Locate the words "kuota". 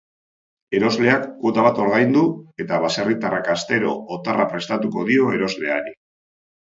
1.41-1.65